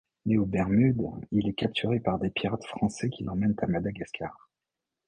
Né 0.25 0.35
aux 0.35 0.47
Bermudes, 0.47 0.99
il 1.29 1.47
est 1.47 1.53
capturé 1.53 1.99
par 1.99 2.17
des 2.17 2.31
pirates 2.31 2.65
français 2.65 3.11
qui 3.11 3.23
l'emmènent 3.23 3.53
à 3.61 3.67
Madagascar. 3.67 4.49